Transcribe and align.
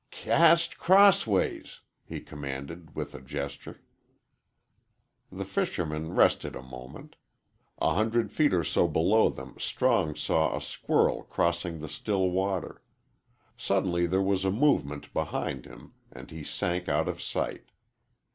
"C 0.11 0.23
cast 0.23 0.69
c 0.71 0.75
crossways," 0.79 1.81
he 2.03 2.21
commanded, 2.21 2.95
with 2.95 3.13
a 3.13 3.21
gesture. 3.21 3.83
The 5.31 5.45
fishermen 5.45 6.15
rested 6.15 6.55
a 6.55 6.63
moment. 6.63 7.17
A 7.79 7.93
hundred 7.93 8.31
feet 8.31 8.51
or 8.51 8.63
so 8.63 8.87
below 8.87 9.29
them 9.29 9.57
Strong 9.59 10.15
saw 10.15 10.57
a 10.57 10.59
squirrel 10.59 11.21
crossing 11.21 11.81
the 11.81 11.87
still 11.87 12.31
water. 12.31 12.81
Suddenly 13.57 14.07
there 14.07 14.23
was 14.23 14.43
a 14.43 14.49
movement 14.49 15.13
behind 15.13 15.65
him, 15.67 15.93
and 16.11 16.31
he 16.31 16.43
sank 16.43 16.89
out 16.89 17.07
of 17.07 17.21
sight. 17.21 17.65